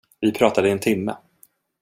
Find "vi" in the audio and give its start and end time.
0.19-0.31